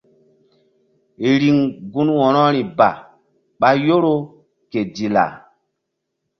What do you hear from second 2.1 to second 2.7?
wo̧rori